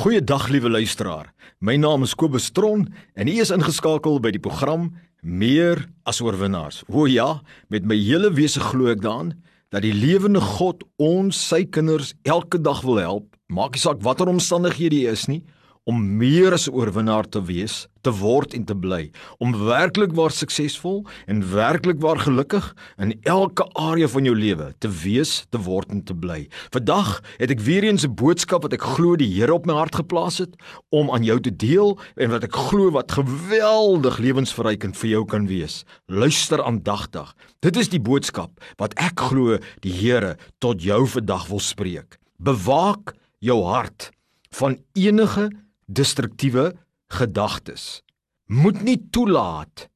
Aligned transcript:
Goeiedag 0.00 0.46
liewe 0.48 0.70
luisteraar. 0.70 1.26
My 1.58 1.74
naam 1.76 2.06
is 2.06 2.14
Kobus 2.16 2.46
Tron 2.56 2.86
en 3.14 3.28
u 3.28 3.32
is 3.42 3.50
ingeskakel 3.52 4.14
by 4.24 4.30
die 4.32 4.40
program 4.40 4.86
Meer 5.20 5.82
as 6.08 6.22
oorwinnaars. 6.24 6.78
O 6.88 7.04
ja, 7.04 7.42
met 7.68 7.84
my 7.84 7.98
hele 8.00 8.30
wese 8.32 8.62
glo 8.64 8.88
ek 8.88 9.02
daaraan 9.04 9.34
dat 9.68 9.84
die 9.84 9.92
lewende 9.92 10.40
God 10.40 10.86
ons 10.96 11.36
sy 11.50 11.66
kinders 11.68 12.14
elke 12.24 12.56
dag 12.64 12.80
wil 12.86 12.96
help, 12.96 13.26
maak 13.52 13.76
nie 13.76 13.82
saak 13.84 14.00
watter 14.00 14.32
omstandighede 14.32 15.02
jy 15.02 15.12
is 15.12 15.26
nie, 15.28 15.42
om 15.88 16.00
meer 16.20 16.52
as 16.52 16.68
oorwinnaar 16.68 17.26
te 17.28 17.40
wees, 17.48 17.86
te 18.04 18.12
word 18.12 18.54
en 18.56 18.64
te 18.68 18.74
bly, 18.76 19.10
om 19.40 19.54
werklik 19.64 20.12
waar 20.16 20.32
suksesvol 20.32 21.02
en 21.30 21.40
werklik 21.52 22.00
waar 22.04 22.20
gelukkig 22.20 22.66
in 23.00 23.14
elke 23.28 23.64
area 23.80 24.08
van 24.08 24.28
jou 24.28 24.34
lewe 24.36 24.70
te 24.80 24.90
wees, 25.02 25.44
te 25.50 25.60
word 25.64 25.92
en 25.94 26.02
te 26.04 26.16
bly. 26.16 26.44
Vandag 26.74 27.18
het 27.40 27.52
ek 27.54 27.64
weer 27.64 27.84
eens 27.88 28.04
'n 28.04 28.14
boodskap 28.14 28.62
wat 28.62 28.72
ek 28.76 28.84
glo 28.96 29.16
die 29.16 29.30
Here 29.30 29.54
op 29.54 29.66
my 29.66 29.74
hart 29.74 29.94
geplaas 29.94 30.38
het 30.38 30.54
om 30.90 31.10
aan 31.10 31.24
jou 31.24 31.40
te 31.40 31.50
deel 31.56 31.98
en 32.16 32.30
wat 32.30 32.44
ek 32.44 32.54
glo 32.54 32.90
wat 32.90 33.12
geweldig 33.12 34.18
lewensverrykend 34.18 34.96
vir 34.96 35.10
jou 35.10 35.24
kan 35.24 35.46
wees. 35.46 35.84
Luister 36.06 36.62
aandagtig. 36.62 37.34
Dit 37.60 37.76
is 37.76 37.88
die 37.88 38.00
boodskap 38.00 38.50
wat 38.76 38.94
ek 38.94 39.20
glo 39.20 39.58
die 39.80 39.92
Here 39.92 40.36
tot 40.58 40.82
jou 40.82 41.06
vandag 41.06 41.46
wil 41.48 41.60
spreek. 41.60 42.18
Bewaak 42.38 43.14
jou 43.38 43.64
hart 43.64 44.10
van 44.50 44.78
enige 44.94 45.50
destruktiewe 45.90 46.70
gedagtes. 47.10 48.02
Moet 48.50 48.82
nie 48.86 48.98
toelaat 49.14 49.88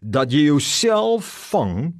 dat 0.00 0.32
jy 0.32 0.46
jouself 0.48 1.26
vang 1.50 1.92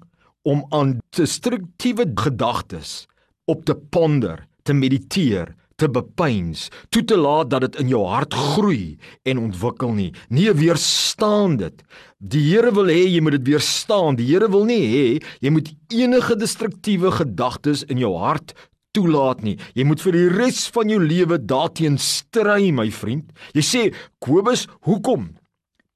om 0.49 0.65
aan 0.75 0.99
destruktiewe 1.17 2.07
gedagtes 2.15 3.05
op 3.51 3.65
te 3.69 3.75
ponder, 3.75 4.47
te 4.63 4.73
mediteer, 4.73 5.55
te 5.81 5.89
bepeins, 5.89 6.69
toe 6.93 7.03
te 7.09 7.17
laat 7.17 7.51
dat 7.53 7.65
dit 7.65 7.79
in 7.83 7.93
jou 7.93 8.03
hart 8.09 8.35
groei 8.37 8.99
en 9.29 9.41
ontwikkel 9.41 9.95
nie. 9.97 10.11
Nee, 10.29 10.53
weerstaan 10.53 11.57
dit. 11.61 11.83
Die 12.19 12.43
Here 12.51 12.73
wil 12.77 12.91
hê 12.93 13.07
jy 13.09 13.23
moet 13.25 13.39
dit 13.39 13.55
weerstaan. 13.55 14.19
Die 14.21 14.29
Here 14.29 14.51
wil 14.53 14.67
nie 14.69 14.83
hê 14.93 15.07
jy 15.41 15.55
moet 15.55 15.73
enige 15.97 16.37
destruktiewe 16.37 17.15
gedagtes 17.17 17.87
in 17.89 18.03
jou 18.03 18.13
hart 18.21 18.53
toelaat 18.97 19.43
nie. 19.43 19.57
Jy 19.75 19.85
moet 19.89 20.03
vir 20.05 20.17
die 20.17 20.29
res 20.33 20.65
van 20.75 20.91
jou 20.93 21.01
lewe 21.03 21.39
daarteen 21.39 21.99
stry, 21.99 22.71
my 22.73 22.91
vriend. 22.91 23.31
Jy 23.55 23.65
sê, 23.65 23.83
Kobus, 24.23 24.67
hoekom? 24.89 25.31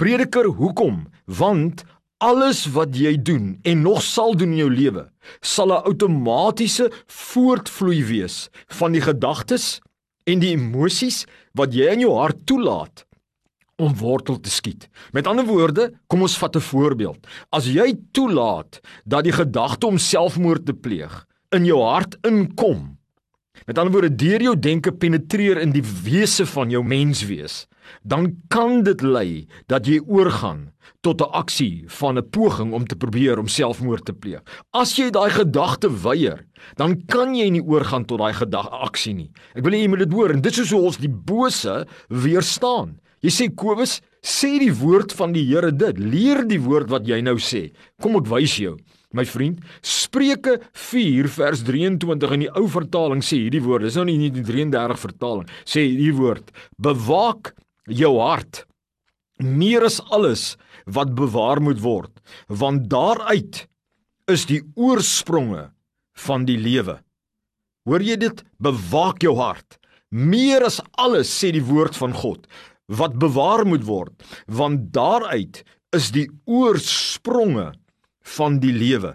Prediker, 0.00 0.48
hoekom? 0.58 1.04
Want 1.26 1.84
alles 2.24 2.64
wat 2.72 2.94
jy 2.96 3.16
doen 3.20 3.54
en 3.66 3.82
nog 3.84 4.02
sal 4.02 4.36
doen 4.38 4.54
in 4.54 4.62
jou 4.64 4.70
lewe, 4.70 5.04
sal 5.42 5.72
'n 5.72 5.84
outomatiese 5.90 6.90
voortvloei 7.06 8.04
wees 8.04 8.48
van 8.78 8.92
die 8.92 9.02
gedagtes 9.02 9.80
en 10.26 10.40
die 10.40 10.54
emosies 10.56 11.26
wat 11.54 11.74
jy 11.74 11.92
in 11.92 12.00
jou 12.00 12.14
hart 12.16 12.46
toelaat 12.46 13.04
om 13.76 13.94
wortel 13.94 14.40
te 14.40 14.50
skiet. 14.50 14.88
Met 15.12 15.26
ander 15.26 15.44
woorde, 15.44 15.92
kom 16.06 16.22
ons 16.22 16.38
vat 16.38 16.56
'n 16.56 16.60
voorbeeld. 16.60 17.26
As 17.50 17.66
jy 17.66 17.98
toelaat 18.12 18.80
dat 19.04 19.24
die 19.24 19.32
gedagte 19.32 19.86
om 19.86 19.98
selfmoord 19.98 20.66
te 20.66 20.72
pleeg 20.72 21.26
in 21.54 21.64
jou 21.68 21.80
hart 21.82 22.18
inkom. 22.26 22.94
Met 23.68 23.78
ander 23.78 23.94
woorde, 23.94 24.16
deur 24.18 24.42
jou 24.42 24.54
denke 24.58 24.92
penetreer 24.92 25.60
in 25.62 25.72
die 25.72 25.84
wese 26.04 26.44
van 26.50 26.72
jou 26.74 26.82
menswees, 26.84 27.64
dan 28.02 28.32
kan 28.52 28.82
dit 28.84 29.00
lei 29.04 29.46
dat 29.70 29.86
jy 29.86 30.00
oorgaan 30.04 30.72
tot 31.04 31.20
'n 31.20 31.30
aksie 31.32 31.84
van 31.86 32.18
'n 32.18 32.28
poging 32.30 32.72
om 32.72 32.84
te 32.86 32.96
probeer 32.96 33.38
om 33.38 33.48
selfmoord 33.48 34.04
te 34.04 34.12
pleeg. 34.12 34.42
As 34.72 34.96
jy 34.96 35.10
daai 35.10 35.30
gedagte 35.30 35.88
weier, 36.02 36.46
dan 36.76 37.06
kan 37.06 37.34
jy 37.34 37.48
nie 37.50 37.62
oorgaan 37.62 38.04
tot 38.04 38.18
daai 38.18 38.32
gedagte 38.32 38.76
aksie 38.76 39.14
nie. 39.14 39.30
Ek 39.54 39.64
wil 39.64 39.72
hê 39.72 39.82
jy 39.82 39.88
moet 39.88 39.98
dit 39.98 40.12
hoor 40.12 40.30
en 40.30 40.40
dit 40.40 40.58
is 40.58 40.70
hoe 40.70 40.82
ons 40.82 40.96
die 40.96 41.08
bose 41.08 41.86
weerstaan. 42.08 42.98
Jy 43.24 43.30
sê 43.30 43.54
Kobus, 43.54 44.00
sê 44.20 44.58
die 44.58 44.72
woord 44.72 45.12
van 45.12 45.32
die 45.32 45.44
Here 45.44 45.72
dit. 45.72 45.98
Leer 45.98 46.44
die 46.44 46.60
woord 46.60 46.90
wat 46.90 47.06
jy 47.06 47.22
nou 47.22 47.36
sê. 47.36 47.72
Kom 48.02 48.16
ek 48.16 48.26
wys 48.26 48.56
jou. 48.56 48.76
My 49.14 49.24
vriend, 49.28 49.60
Spreuke 49.84 50.58
4 50.74 51.28
vers 51.36 51.62
23 51.66 52.34
in 52.36 52.44
die 52.46 52.52
ou 52.58 52.66
vertaling 52.70 53.22
sê 53.22 53.44
hierdie 53.44 53.62
woorde. 53.64 53.88
Dis 53.88 53.98
nou 53.98 54.06
nie 54.08 54.30
die 54.34 54.42
33 54.42 55.00
vertaling. 55.04 55.46
Sê 55.62 55.84
hierdie 55.86 56.14
woord: 56.18 56.50
Bewaak 56.82 57.54
jou 57.86 58.16
hart 58.20 58.64
meer 59.38 59.86
as 59.86 60.00
alles 60.14 60.54
wat 60.86 61.14
bewaar 61.18 61.62
moet 61.62 61.80
word, 61.82 62.12
want 62.48 62.88
daaruit 62.90 63.64
is 64.30 64.44
die 64.50 64.60
oorspronge 64.78 65.68
van 66.26 66.44
die 66.48 66.58
lewe. 66.58 67.00
Hoor 67.84 68.02
jy 68.02 68.16
dit? 68.20 68.44
Bewaak 68.62 69.22
jou 69.22 69.34
hart 69.38 69.78
meer 70.14 70.62
as 70.62 70.78
alles 71.00 71.30
sê 71.34 71.50
die 71.54 71.64
woord 71.64 71.96
van 71.98 72.14
God 72.14 72.46
wat 72.86 73.16
bewaar 73.18 73.64
moet 73.66 73.86
word, 73.88 74.12
want 74.46 74.90
daaruit 74.94 75.62
is 75.96 76.10
die 76.12 76.26
oorspronge 76.44 77.72
van 78.36 78.58
die 78.62 78.72
lewe. 78.72 79.14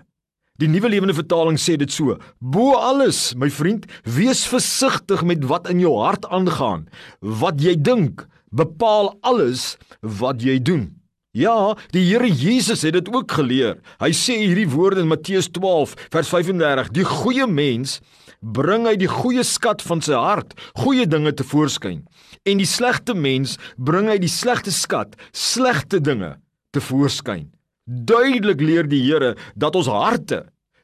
Die 0.59 0.67
nuwe 0.67 0.89
lewende 0.91 1.15
vertaling 1.15 1.59
sê 1.59 1.77
dit 1.79 1.91
so: 1.91 2.17
Bo 2.39 2.75
alles, 2.75 3.33
my 3.39 3.49
vriend, 3.49 3.87
wees 4.03 4.43
versigtig 4.47 5.23
met 5.23 5.45
wat 5.47 5.69
in 5.71 5.79
jou 5.79 5.95
hart 6.01 6.27
aangaan. 6.27 6.87
Wat 7.19 7.61
jy 7.63 7.77
dink, 7.79 8.25
bepaal 8.51 9.13
alles 9.21 9.77
wat 10.01 10.43
jy 10.43 10.59
doen. 10.59 10.89
Ja, 11.31 11.77
die 11.93 12.03
Here 12.09 12.27
Jesus 12.27 12.81
het 12.81 12.97
dit 12.97 13.09
ook 13.13 13.31
geleer. 13.37 13.77
Hy 14.01 14.09
sê 14.17 14.39
hierdie 14.41 14.67
woorde 14.67 15.05
in 15.05 15.11
Matteus 15.11 15.47
12 15.53 15.93
vers 16.09 16.31
35: 16.33 16.89
Die 16.97 17.05
goeie 17.07 17.47
mens 17.47 17.99
bring 18.41 18.87
uit 18.87 18.99
die 18.99 19.11
goeie 19.11 19.43
skat 19.43 19.83
van 19.83 20.01
sy 20.03 20.15
hart 20.15 20.55
goeie 20.79 21.05
dinge 21.07 21.33
te 21.35 21.43
voorskyn 21.43 22.05
en 22.47 22.61
die 22.61 22.67
slegte 22.67 23.13
mens 23.13 23.57
bring 23.75 24.07
uit 24.07 24.21
die 24.23 24.31
slegte 24.31 24.71
skat 24.71 25.17
slegte 25.35 25.99
dinge 25.99 26.37
te 26.71 26.81
voorskyn. 26.83 27.49
Duidelik 27.89 28.61
leer 28.61 28.85
die 28.85 29.01
Here 29.01 29.33
dat 29.57 29.73
ons 29.75 29.87
harte, 29.89 30.43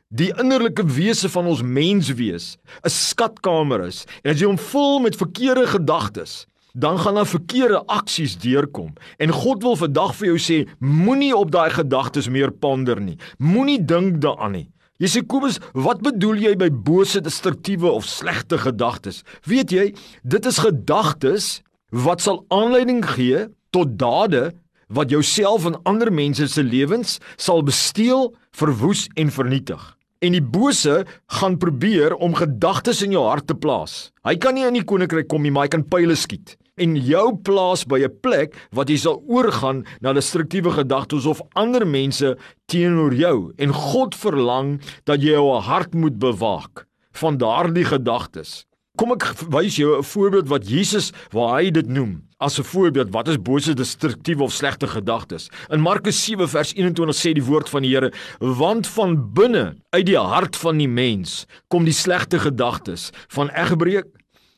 die 0.09 0.31
innerlike 0.41 0.81
wese 0.89 1.29
van 1.29 1.45
ons 1.51 1.61
menswees, 1.61 2.57
'n 2.81 2.89
skatkamer 2.89 3.85
is. 3.85 4.05
En 4.23 4.33
as 4.33 4.39
jy 4.39 4.47
hom 4.47 4.57
vul 4.57 4.99
met 4.99 5.15
verkeerde 5.15 5.67
gedagtes, 5.67 6.47
dan 6.73 6.97
gaan 6.99 7.15
daar 7.15 7.25
verkeerde 7.25 7.85
aksies 7.85 8.38
deurkom. 8.38 8.94
En 9.17 9.29
God 9.31 9.61
wil 9.61 9.75
vandag 9.75 10.15
vir 10.15 10.27
jou 10.27 10.38
sê, 10.38 10.67
moenie 10.79 11.35
op 11.35 11.51
daai 11.51 11.69
gedagtes 11.69 12.29
meer 12.29 12.51
ponder 12.51 12.99
nie. 13.01 13.17
Moenie 13.38 13.85
dink 13.85 14.21
daaraan 14.21 14.51
nie. 14.51 14.69
Jy 14.97 15.07
sê 15.07 15.25
Kobus, 15.25 15.59
wat 15.73 16.01
bedoel 16.01 16.35
jy 16.35 16.55
by 16.55 16.69
bose, 16.69 17.21
destruktiewe 17.21 17.91
of 17.91 18.05
slegte 18.05 18.57
gedagtes? 18.57 19.23
Weet 19.44 19.71
jy, 19.71 19.94
dit 20.23 20.45
is 20.45 20.57
gedagtes 20.57 21.61
wat 21.91 22.21
sal 22.21 22.45
aanleiding 22.49 23.05
gee 23.05 23.47
tot 23.71 23.97
dade 23.99 24.53
wat 24.88 25.09
jouself 25.09 25.66
en 25.66 25.79
ander 25.84 26.12
mense 26.13 26.47
se 26.47 26.63
lewens 26.63 27.19
sal 27.38 27.63
besteel, 27.63 28.34
verwoes 28.51 29.07
en 29.16 29.31
vernietig. 29.31 29.81
En 30.22 30.31
die 30.31 30.44
bose 30.44 31.03
gaan 31.40 31.57
probeer 31.57 32.16
om 32.16 32.35
gedagtes 32.35 33.01
in 33.06 33.12
jou 33.12 33.25
hart 33.28 33.47
te 33.47 33.56
plaas. 33.56 34.12
Hy 34.24 34.35
kan 34.41 34.56
nie 34.56 34.66
in 34.66 34.74
die 34.79 34.85
koninkryk 34.88 35.28
kom 35.28 35.44
nie, 35.44 35.51
maar 35.51 35.68
hy 35.68 35.75
kan 35.75 35.85
pile 35.90 36.16
skiet 36.16 36.56
en 36.81 36.95
jou 37.00 37.35
plaas 37.47 37.85
by 37.88 38.03
'n 38.03 38.19
plek 38.22 38.56
wat 38.75 38.90
jy 38.90 38.97
sal 38.97 39.24
oorgaan 39.28 39.85
na 40.01 40.13
destruktiewe 40.13 40.72
gedagtes 40.72 41.25
of 41.25 41.41
ander 41.56 41.88
mense 41.88 42.35
teenoor 42.68 43.13
jou. 43.13 43.53
En 43.57 43.72
God 43.72 44.16
verlang 44.16 44.81
dat 45.06 45.22
jy 45.22 45.31
jou 45.31 45.59
hart 45.59 45.94
moet 45.94 46.19
bewaak 46.19 46.85
van 47.13 47.38
daardie 47.38 47.85
gedagtes. 47.85 48.66
Kom 48.95 49.11
ek 49.11 49.25
wys 49.51 49.75
jou 49.75 49.97
'n 49.97 50.03
voorbeeld 50.07 50.47
wat 50.47 50.67
Jesus 50.69 51.11
waar 51.31 51.59
hy 51.59 51.69
dit 51.69 51.88
noem 51.88 52.23
as 52.39 52.59
'n 52.59 52.63
voorbeeld 52.63 53.11
wat 53.11 53.28
is 53.28 53.41
bose 53.41 53.73
destruktiewe 53.73 54.44
of 54.44 54.53
slegte 54.53 54.88
gedagtes. 54.88 55.50
In 55.69 55.81
Markus 55.81 56.23
7 56.23 56.47
vers 56.47 56.73
21 56.73 57.16
sê 57.16 57.33
die 57.33 57.44
woord 57.44 57.69
van 57.69 57.81
die 57.81 57.91
Here: 57.91 58.13
"Want 58.39 58.88
van 58.88 59.33
binne 59.33 59.75
uit 59.89 60.06
die 60.06 60.17
hart 60.17 60.56
van 60.56 60.78
die 60.78 60.88
mens 60.88 61.45
kom 61.67 61.83
die 61.83 61.94
slegte 61.94 62.39
gedagtes 62.39 63.11
van 63.28 63.50
egbreek, 63.50 64.07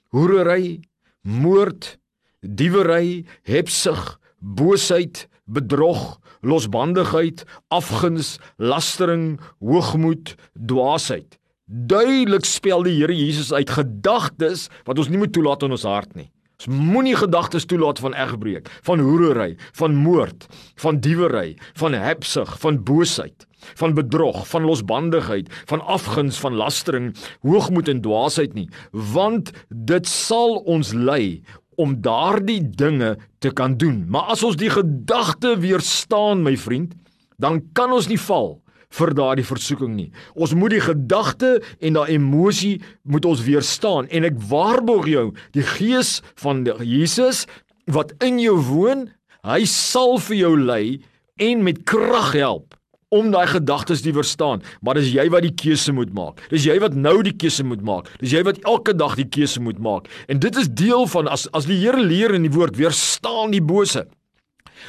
hoerery, 0.09 0.79
moord, 1.21 1.97
diewery, 2.41 3.25
hebsug, 3.43 4.19
boosheid, 4.39 5.27
bedrog, 5.45 6.19
losbandigheid, 6.41 7.43
afguns, 7.69 8.37
lastering, 8.57 9.39
hoogmoed, 9.59 10.35
dwaasheid." 10.53 11.37
Duidelik 11.67 12.45
spel 12.47 12.85
die 12.87 12.93
Here 12.95 13.11
Jesus 13.11 13.49
uit 13.51 13.67
gedagtes 13.75 14.69
wat 14.87 15.01
ons 15.01 15.09
nie 15.11 15.19
moet 15.19 15.33
toelaat 15.35 15.65
in 15.67 15.73
ons 15.75 15.83
hart 15.83 16.13
nie. 16.15 16.29
Ons 16.61 16.69
moenie 16.71 17.15
gedagtes 17.19 17.67
toelaat 17.67 17.99
van 17.99 18.13
egbreek, 18.15 18.69
van 18.87 19.01
hoerery, 19.03 19.57
van 19.75 19.97
moord, 19.99 20.45
van 20.79 21.01
diewery, 21.03 21.57
van 21.75 21.93
hebsug, 21.93 22.53
van 22.63 22.79
boosheid, 22.87 23.43
van 23.81 23.97
bedrog, 23.97 24.45
van 24.47 24.63
losbandigheid, 24.63 25.51
van 25.67 25.83
afguns, 25.83 26.39
van 26.39 26.55
lastering, 26.55 27.09
hoogmoed 27.43 27.91
en 27.91 27.99
dwaasheid 28.05 28.55
nie, 28.55 28.69
want 29.11 29.51
dit 29.67 30.07
sal 30.07 30.61
ons 30.63 30.93
lei 30.95 31.43
om 31.75 31.97
daardie 32.01 32.61
dinge 32.63 33.17
te 33.43 33.51
kan 33.51 33.75
doen. 33.75 34.05
Maar 34.07 34.31
as 34.33 34.45
ons 34.47 34.55
die 34.57 34.71
gedagte 34.71 35.57
weerstaan, 35.59 36.47
my 36.47 36.55
vriend, 36.55 36.95
dan 37.37 37.59
kan 37.75 37.91
ons 37.91 38.07
nie 38.07 38.21
val 38.23 38.55
vir 38.95 39.13
daardie 39.17 39.45
versoeking 39.45 39.95
nie. 39.97 40.09
Ons 40.35 40.55
moet 40.57 40.75
die 40.77 40.83
gedagte 40.83 41.57
en 41.79 41.99
daai 41.99 42.15
emosie 42.15 42.77
moet 43.03 43.27
ons 43.27 43.43
weerstaan 43.45 44.07
en 44.07 44.27
ek 44.27 44.39
waarborg 44.49 45.09
jou, 45.11 45.27
die 45.57 45.65
gees 45.75 46.21
van 46.41 46.63
die 46.67 46.75
Jesus 46.87 47.45
wat 47.91 48.13
in 48.23 48.39
jou 48.43 48.57
woon, 48.67 49.07
hy 49.47 49.63
sal 49.69 50.17
vir 50.19 50.41
jou 50.41 50.55
lei 50.59 50.99
en 51.39 51.63
met 51.63 51.83
krag 51.87 52.33
help 52.35 52.77
om 53.15 53.29
daai 53.31 53.47
gedagtes 53.47 54.01
te 54.03 54.11
verstaan, 54.11 54.63
maar 54.83 54.97
dis 54.99 55.13
jy 55.15 55.29
wat 55.31 55.45
die 55.45 55.53
keuse 55.55 55.93
moet 55.95 56.11
maak. 56.15 56.41
Dis 56.51 56.65
jy 56.67 56.75
wat 56.83 56.97
nou 56.97 57.21
die 57.23 57.35
keuse 57.39 57.63
moet 57.63 57.83
maak. 57.85 58.09
Dis 58.19 58.33
jy 58.35 58.41
wat 58.43 58.59
elke 58.67 58.95
dag 58.97 59.15
die 59.15 59.29
keuse 59.31 59.63
moet 59.63 59.79
maak. 59.79 60.09
En 60.27 60.41
dit 60.43 60.59
is 60.59 60.67
deel 60.67 61.07
van 61.13 61.31
as 61.31 61.47
as 61.55 61.69
die 61.69 61.79
Here 61.79 62.01
leer 62.03 62.35
in 62.35 62.43
die 62.43 62.51
woord 62.51 62.75
weerstaan 62.75 63.55
die 63.55 63.63
bose. 63.63 64.03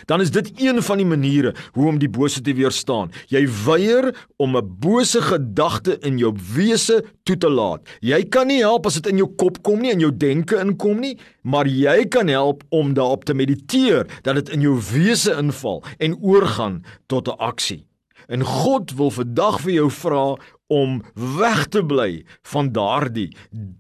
Dan 0.07 0.21
is 0.21 0.31
dit 0.31 0.51
een 0.61 0.83
van 0.83 0.97
die 0.97 1.07
maniere 1.07 1.55
hoe 1.73 1.89
om 1.89 1.99
die 1.99 2.09
bose 2.09 2.41
te 2.41 2.55
weerstaan. 2.55 3.11
Jy 3.27 3.49
weier 3.65 4.15
om 4.37 4.57
'n 4.57 4.77
bose 4.79 5.21
gedagte 5.23 5.99
in 6.01 6.19
jou 6.19 6.35
wese 6.55 7.05
toe 7.23 7.37
te 7.37 7.51
laat. 7.51 7.89
Jy 8.01 8.23
kan 8.29 8.47
nie 8.47 8.61
help 8.61 8.87
as 8.87 8.95
dit 8.95 9.07
in 9.07 9.17
jou 9.17 9.29
kop 9.37 9.63
kom 9.63 9.81
nie, 9.81 9.93
in 9.93 10.01
jou 10.01 10.17
denke 10.17 10.57
inkom 10.61 11.01
nie, 11.01 11.19
maar 11.43 11.67
jy 11.67 12.07
kan 12.09 12.29
help 12.29 12.63
om 12.69 12.95
daarop 12.95 13.25
te 13.25 13.35
mediteer 13.35 14.07
dat 14.23 14.35
dit 14.35 14.49
in 14.49 14.61
jou 14.61 14.79
wese 14.93 15.37
inval 15.39 15.85
en 15.99 16.17
oorgaan 16.21 16.85
tot 17.07 17.29
'n 17.29 17.39
aksie. 17.39 17.85
En 18.29 18.43
God 18.43 18.93
wil 18.93 19.11
vandag 19.11 19.61
vir 19.61 19.73
jou 19.73 19.91
vra 19.91 20.37
om 20.69 21.03
weg 21.39 21.67
te 21.73 21.83
bly 21.85 22.25
van 22.43 22.73
daardie 22.73 23.31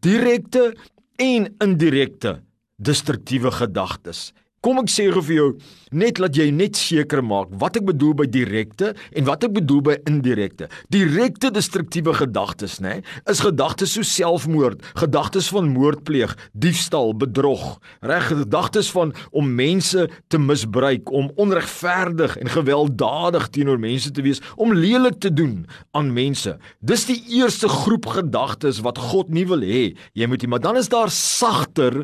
direkte 0.00 0.74
en 1.16 1.54
indirekte 1.58 2.38
destruktiewe 2.76 3.50
gedagtes 3.50 4.32
Kom 4.58 4.80
ek 4.80 4.88
sê 4.90 5.04
gou 5.14 5.22
vir 5.22 5.36
jou 5.36 5.50
net 5.94 6.18
laat 6.18 6.34
jy 6.36 6.48
net 6.50 6.76
seker 6.76 7.20
maak 7.22 7.52
wat 7.60 7.76
ek 7.78 7.84
bedoel 7.86 8.16
by 8.18 8.24
direkte 8.28 8.90
en 9.16 9.26
wat 9.28 9.44
ek 9.46 9.52
bedoel 9.54 9.80
by 9.86 9.94
indirekte. 10.10 10.66
Direkte 10.92 11.52
destruktiewe 11.54 12.12
gedagtes, 12.18 12.78
nê, 12.82 12.98
is 13.30 13.42
gedagtes 13.44 13.94
so 13.94 14.02
selfmoord, 14.02 14.82
gedagtes 14.98 15.48
van 15.54 15.70
moordpleeg, 15.70 16.34
diefstal, 16.58 17.14
bedrog, 17.16 17.78
reg 18.02 18.26
gedagtes 18.32 18.90
van 18.96 19.14
om 19.30 19.54
mense 19.58 20.08
te 20.28 20.42
misbruik, 20.42 21.06
om 21.14 21.30
onregverdig 21.38 22.34
en 22.42 22.50
gewelddadig 22.58 23.48
teenoor 23.54 23.78
mense 23.80 24.10
te 24.10 24.26
wees, 24.26 24.42
om 24.58 24.74
lelik 24.74 25.20
te 25.22 25.30
doen 25.30 25.62
aan 25.96 26.10
mense. 26.16 26.56
Dis 26.82 27.06
die 27.08 27.20
eerste 27.38 27.70
groep 27.70 28.10
gedagtes 28.18 28.82
wat 28.82 28.98
God 29.10 29.30
nie 29.30 29.46
wil 29.48 29.62
hê 29.62 29.92
jy 30.18 30.26
moet 30.26 30.42
hê, 30.42 30.50
maar 30.50 30.64
dan 30.64 30.80
is 30.80 30.90
daar 30.90 31.14
sagter 31.14 32.02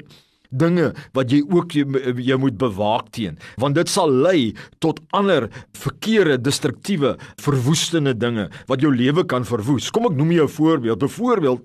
dinge 0.57 0.93
wat 1.17 1.33
jy 1.33 1.43
ook 1.43 1.75
jy, 1.77 1.85
jy 2.19 2.37
moet 2.41 2.59
bewaak 2.59 3.11
teen. 3.11 3.39
Want 3.61 3.75
dit 3.75 3.89
sal 3.89 4.11
lei 4.11 4.55
tot 4.85 5.01
ander 5.11 5.49
verkeerde 5.79 6.39
destruktiewe 6.41 7.17
verwoestende 7.43 8.15
dinge 8.15 8.49
wat 8.71 8.85
jou 8.85 8.93
lewe 8.95 9.25
kan 9.25 9.45
verwoes. 9.45 9.91
Kom 9.91 10.07
ek 10.11 10.17
noem 10.17 10.33
jou 10.33 10.47
'n 10.47 10.57
voorbeeld. 10.57 10.99
Byvoorbeeld 10.99 11.61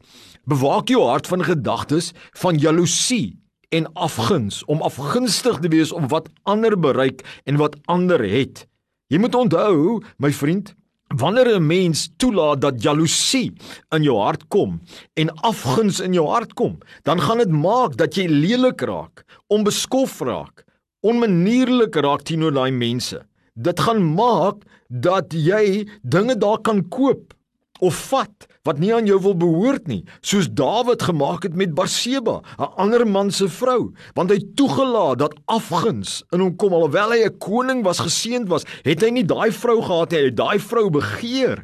bewaak 0.46 0.90
jou 0.90 1.04
hart 1.06 1.28
van 1.28 1.44
gedagtes 1.44 2.14
van 2.42 2.58
jaloesie 2.58 3.38
en 3.70 3.86
afguns 3.94 4.64
om 4.66 4.82
afgunstig 4.82 5.60
te 5.60 5.70
wees 5.70 5.92
op 5.92 6.10
wat 6.10 6.30
ander 6.44 6.80
bereik 6.80 7.22
en 7.46 7.58
wat 7.58 7.78
ander 7.86 8.20
het. 8.20 8.66
Jy 9.10 9.20
moet 9.20 9.36
onthou 9.36 10.02
my 10.18 10.32
vriend 10.34 10.74
Wanneer 11.18 11.56
'n 11.58 11.66
mens 11.66 12.10
toelaat 12.18 12.62
dat 12.62 12.82
jaloesie 12.82 13.54
in 13.90 14.04
jou 14.04 14.18
hart 14.18 14.48
kom 14.48 14.82
en 15.14 15.34
afguns 15.42 16.00
in 16.00 16.14
jou 16.14 16.28
hart 16.28 16.54
kom, 16.54 16.78
dan 17.04 17.22
gaan 17.22 17.38
dit 17.38 17.50
maak 17.50 17.98
dat 17.98 18.16
jy 18.16 18.28
lelik 18.28 18.82
raak, 18.82 19.26
onbeskof 19.48 20.22
raak, 20.22 20.66
onmanierlik 21.02 21.96
raak 21.96 22.22
teenoor 22.22 22.54
daai 22.54 22.72
mense. 22.72 23.26
Dit 23.56 23.80
gaan 23.80 24.14
maak 24.14 24.62
dat 24.88 25.34
jy 25.34 25.88
dinge 26.04 26.38
daar 26.38 26.62
kan 26.62 26.88
koop 26.90 27.34
of 27.80 27.96
vat 28.10 28.46
wat 28.68 28.80
nie 28.80 28.92
aan 28.94 29.08
jou 29.08 29.20
wil 29.24 29.36
behoort 29.40 29.88
nie, 29.88 30.04
soos 30.22 30.50
Dawid 30.52 31.04
gemaak 31.08 31.44
het 31.48 31.56
met 31.56 31.74
Barseba, 31.76 32.42
'n 32.60 32.74
ander 32.76 33.08
man 33.08 33.32
se 33.32 33.48
vrou, 33.48 33.94
want 34.16 34.32
hy 34.32 34.40
toegelaat 34.56 35.20
dat 35.20 35.40
afguns 35.46 36.24
in 36.32 36.40
hom 36.40 36.56
kom 36.56 36.74
alhoewel 36.74 37.12
hy 37.12 37.26
'n 37.26 37.38
koning 37.38 37.84
was, 37.84 38.00
geseënd 38.00 38.48
was, 38.50 38.66
het 38.84 39.02
hy 39.02 39.10
nie 39.10 39.26
daai 39.26 39.52
vrou 39.52 39.82
gehad 39.82 40.12
nie, 40.12 40.20
hy 40.20 40.26
het 40.26 40.38
daai 40.38 40.60
vrou 40.60 40.90
begeer 40.90 41.64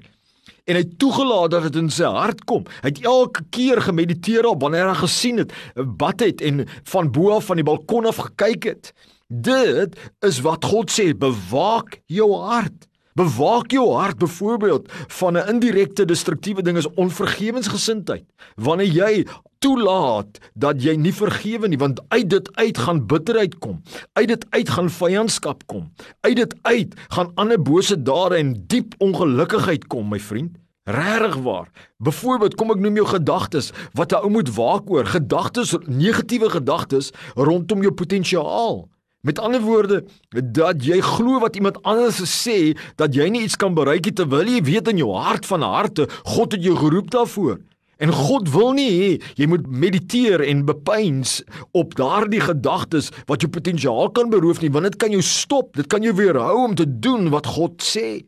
en 0.65 0.79
hy 0.79 0.85
toegelaat 0.97 1.51
dat 1.53 1.67
dit 1.67 1.75
in 1.75 1.91
sy 1.93 2.09
hart 2.09 2.43
kom. 2.49 2.65
Hy 2.81 2.89
het 2.89 3.03
elke 3.05 3.43
keer 3.53 3.81
gemediteer 3.85 4.47
op 4.49 4.63
wanneer 4.65 4.89
hy 4.89 4.97
gesien 5.03 5.43
het, 5.43 5.53
bad 5.75 6.23
het 6.25 6.41
en 6.41 6.65
van 6.91 7.11
bo 7.11 7.35
af 7.35 7.45
van 7.51 7.61
die 7.61 7.67
balkon 7.67 8.09
af 8.09 8.17
gekyk 8.17 8.63
het. 8.71 8.93
Dit 9.29 9.97
is 10.25 10.41
wat 10.45 10.65
God 10.65 10.93
sê, 10.93 11.11
bewaak 11.17 12.01
jou 12.07 12.31
hart. 12.45 12.87
Bewaak 13.15 13.71
jou 13.71 13.93
hart 13.95 14.17
byvoorbeeld 14.17 14.91
van 15.07 15.37
'n 15.37 15.47
indirekte 15.47 16.05
destruktiewe 16.05 16.61
ding 16.61 16.77
is 16.77 16.93
onvergewensgesindheid. 16.93 18.25
Wanneer 18.55 18.91
jy 18.91 19.27
toelaat 19.59 20.39
dat 20.53 20.83
jy 20.83 20.95
nie 20.95 21.13
vergewe 21.13 21.67
nie, 21.67 21.77
want 21.77 22.01
uit 22.07 22.29
dit 22.29 22.55
uit 22.55 22.77
gaan 22.77 23.05
bitterheid 23.05 23.57
kom. 23.57 23.81
Uit 24.13 24.27
dit 24.27 24.45
uit 24.49 24.69
gaan 24.69 24.89
vyandskap 24.89 25.63
kom. 25.65 25.91
Uit 26.21 26.35
dit 26.35 26.55
uit 26.61 26.93
gaan 27.07 27.31
ander 27.35 27.61
bose 27.61 28.01
dade 28.01 28.35
en 28.35 28.63
diep 28.67 28.93
ongelukkigheid 28.97 29.87
kom, 29.87 30.09
my 30.09 30.19
vriend. 30.19 30.57
Regtig 30.83 31.35
waar. 31.35 31.71
Byvoorbeeld, 31.97 32.55
kom 32.55 32.71
ek 32.71 32.79
noem 32.79 32.95
jou 32.95 33.07
gedagtes 33.07 33.71
wat 33.93 34.11
'n 34.11 34.15
ou 34.15 34.29
moet 34.29 34.55
waak 34.55 34.89
oor, 34.89 35.05
gedagtes, 35.05 35.75
negatiewe 35.87 36.49
gedagtes 36.49 37.11
rondom 37.35 37.81
jou 37.81 37.93
potensiaal. 37.93 38.89
Met 39.25 39.39
ander 39.41 39.61
woorde, 39.61 40.03
dat 40.29 40.83
jy 40.85 40.99
glo 41.01 41.39
wat 41.41 41.55
iemand 41.57 41.79
anders 41.81 42.19
sê 42.29 42.75
dat 42.99 43.15
jy 43.17 43.25
nie 43.33 43.41
iets 43.47 43.57
kan 43.57 43.73
bereik 43.73 44.05
nie 44.05 44.13
terwyl 44.13 44.45
jy 44.45 44.59
weet 44.67 44.91
in 44.91 45.01
jou 45.01 45.15
hart 45.17 45.47
van 45.49 45.65
harte 45.65 46.05
God 46.35 46.53
het 46.53 46.61
jou 46.61 46.75
geroep 46.77 47.09
daarvoor. 47.15 47.57
En 47.97 48.11
God 48.13 48.51
wil 48.53 48.75
nie 48.77 48.91
hê 48.91 49.09
jy 49.39 49.47
moet 49.49 49.65
mediteer 49.65 50.43
en 50.45 50.61
bepeins 50.67 51.39
op 51.73 51.95
daardie 51.97 52.43
gedagtes 52.43 53.09
wat 53.25 53.41
jou 53.41 53.49
potensiaal 53.49 54.11
kan 54.13 54.29
beroof 54.29 54.61
nie, 54.61 54.69
want 54.69 54.91
dit 54.91 54.99
kan 55.01 55.15
jou 55.15 55.23
stop, 55.25 55.73
dit 55.73 55.89
kan 55.89 56.05
jou 56.05 56.13
weerhou 56.13 56.67
om 56.67 56.77
te 56.77 56.85
doen 56.85 57.31
wat 57.33 57.49
God 57.55 57.81
sê. 57.81 58.21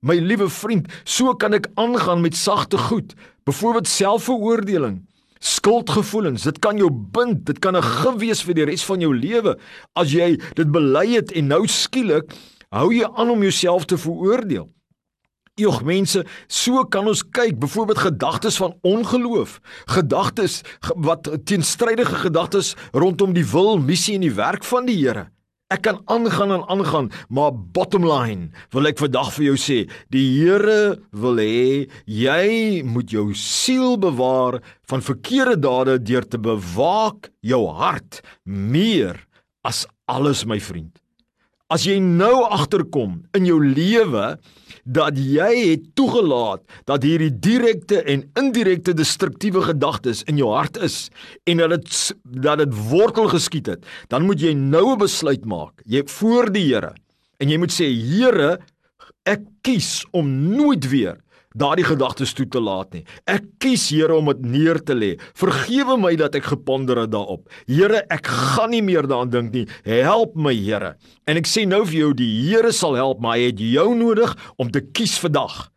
My 0.00 0.16
liewe 0.22 0.48
vriend, 0.48 0.88
so 1.04 1.34
kan 1.34 1.58
ek 1.58 1.68
aangaan 1.76 2.24
met 2.24 2.38
sagte 2.38 2.80
goed, 2.88 3.12
byvoorbeeld 3.44 3.90
selfveroordeling. 3.90 5.02
Skuldgevoelens, 5.38 6.42
dit 6.42 6.58
kan 6.58 6.76
jou 6.76 6.90
bind, 6.90 7.44
dit 7.46 7.58
kan 7.58 7.76
'n 7.76 7.82
gif 7.82 8.16
wees 8.18 8.42
vir 8.42 8.54
die 8.54 8.64
res 8.64 8.84
van 8.84 9.00
jou 9.00 9.14
lewe 9.14 9.58
as 9.94 10.12
jy 10.12 10.36
dit 10.54 10.70
bely 10.72 11.06
het 11.14 11.32
en 11.32 11.46
nou 11.46 11.66
skielik 11.66 12.32
hou 12.70 12.92
jy 12.92 13.04
aan 13.04 13.30
om 13.30 13.42
jouself 13.42 13.84
te 13.84 13.96
veroordeel. 13.96 14.68
Jog 15.58 15.82
mense, 15.82 16.22
so 16.46 16.84
kan 16.84 17.08
ons 17.10 17.24
kyk, 17.34 17.58
byvoorbeeld 17.58 17.98
gedagtes 17.98 18.56
van 18.56 18.76
ongeloof, 18.82 19.60
gedagtes 19.86 20.62
wat 20.94 21.26
teenstrydige 21.44 22.14
gedagtes 22.14 22.76
rondom 22.92 23.32
die 23.34 23.46
wil, 23.46 23.78
missie 23.78 24.14
en 24.14 24.20
die 24.20 24.34
werk 24.34 24.64
van 24.64 24.86
die 24.86 24.96
Here. 24.96 25.26
Ek 25.68 25.82
kan 25.84 25.98
aangaan 26.08 26.52
en 26.54 26.62
aangaan, 26.72 27.10
maar 27.28 27.52
bottom 27.52 28.06
line 28.08 28.48
wil 28.72 28.88
ek 28.88 29.02
vandag 29.02 29.34
vir 29.34 29.50
jou 29.50 29.56
sê, 29.60 29.76
die 30.08 30.24
Here 30.38 30.96
wil 31.12 31.36
hê 31.42 31.84
jy 32.08 32.80
moet 32.88 33.12
jou 33.12 33.26
siel 33.36 33.98
bewaar 34.00 34.62
van 34.88 35.04
verkeerde 35.04 35.58
dade 35.66 35.98
deur 36.08 36.24
te 36.24 36.40
bewaak 36.40 37.28
jou 37.44 37.66
hart 37.76 38.22
meer 38.48 39.20
as 39.60 39.84
alles 40.08 40.46
my 40.48 40.56
vriend. 40.56 40.94
As 41.68 41.82
jy 41.84 41.98
nou 42.00 42.46
agterkom 42.48 43.18
in 43.36 43.44
jou 43.44 43.58
lewe 43.60 44.38
dat 44.88 45.18
jy 45.20 45.48
het 45.74 45.82
toegelaat 45.98 46.62
dat 46.88 47.04
hierdie 47.04 47.28
direkte 47.44 47.98
en 48.08 48.22
indirekte 48.40 48.94
destruktiewe 48.96 49.66
gedagtes 49.66 50.22
in 50.32 50.40
jou 50.40 50.48
hart 50.54 50.80
is 50.80 51.10
en 51.44 51.60
dat 51.60 51.74
dit 51.76 51.98
dat 52.40 52.62
dit 52.62 52.72
wortel 52.88 53.28
geskiet 53.28 53.68
het, 53.68 53.84
dan 54.08 54.24
moet 54.24 54.40
jy 54.40 54.54
nou 54.56 54.94
'n 54.94 55.02
besluit 55.04 55.44
maak. 55.44 55.84
Jy 55.84 56.08
voor 56.08 56.48
die 56.52 56.72
Here 56.72 56.94
en 57.38 57.50
jy 57.50 57.58
moet 57.58 57.72
sê 57.72 57.92
Here, 57.92 58.58
ek 59.26 59.44
kies 59.60 60.06
om 60.12 60.56
nooit 60.56 60.88
weer 60.88 61.20
daardie 61.56 61.86
gedagtes 61.86 62.34
toe 62.36 62.46
te 62.50 62.60
laat 62.60 62.92
nie. 62.96 63.04
Ek 63.26 63.46
kies 63.62 63.88
Here 63.92 64.16
om 64.16 64.28
dit 64.32 64.44
neer 64.44 64.80
te 64.84 64.96
lê. 64.96 65.14
Vergewe 65.38 65.96
my 66.00 66.14
dat 66.20 66.36
ek 66.38 66.50
geponder 66.52 67.02
het 67.04 67.12
daarop. 67.14 67.48
Here, 67.70 68.04
ek 68.12 68.28
gaan 68.28 68.74
nie 68.74 68.82
meer 68.84 69.08
daaraan 69.08 69.32
dink 69.32 69.54
nie. 69.54 69.66
Help 69.86 70.36
my, 70.36 70.54
Here. 70.54 70.94
En 71.26 71.40
ek 71.40 71.48
sê 71.48 71.64
nou 71.68 71.84
vir 71.88 72.00
jou, 72.02 72.12
die 72.18 72.30
Here 72.48 72.72
sal 72.72 72.98
help, 72.98 73.22
maar 73.24 73.38
hy 73.38 73.50
het 73.50 73.62
jou 73.62 73.90
nodig 73.96 74.34
om 74.58 74.72
te 74.72 74.84
kies 74.84 75.18
vandag. 75.22 75.68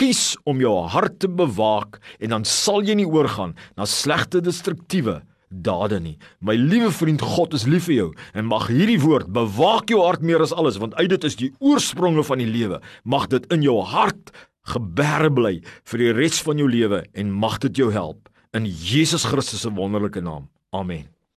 Kies 0.00 0.32
om 0.48 0.58
jou 0.62 0.72
hart 0.90 1.20
te 1.22 1.28
bewaak 1.28 2.00
en 2.18 2.32
dan 2.32 2.46
sal 2.48 2.82
jy 2.82 2.96
nie 2.98 3.08
oorgaan 3.08 3.52
na 3.76 3.86
slegte 3.86 4.40
destruktiewe 4.42 5.20
dade 5.52 5.98
nie. 6.00 6.14
My 6.40 6.54
liewe 6.56 6.90
vriend, 6.94 7.20
God 7.20 7.54
is 7.54 7.66
lief 7.68 7.86
vir 7.90 7.94
jou 7.94 8.08
en 8.32 8.48
mag 8.48 8.70
hierdie 8.72 9.00
woord 9.02 9.28
bewaak 9.36 9.92
jou 9.92 10.00
hart 10.04 10.24
meer 10.24 10.42
as 10.42 10.54
alles 10.56 10.80
want 10.80 10.96
uit 10.96 11.10
dit 11.12 11.28
is 11.28 11.36
die 11.38 11.50
oorspronge 11.60 12.24
van 12.24 12.40
die 12.40 12.48
lewe. 12.48 12.80
Mag 13.04 13.28
dit 13.32 13.46
in 13.52 13.64
jou 13.66 13.78
hart 13.84 14.32
geberre 14.62 15.30
bly 15.32 15.56
vir 15.90 16.04
die 16.04 16.12
res 16.16 16.42
van 16.46 16.60
jou 16.60 16.68
lewe 16.70 17.02
en 17.12 17.32
mag 17.34 17.58
dit 17.66 17.82
jou 17.82 17.90
help 17.92 18.30
in 18.56 18.68
Jesus 18.68 19.24
Christus 19.24 19.64
se 19.64 19.72
wonderlike 19.72 20.20
naam. 20.20 20.48
Amen. 20.70 21.11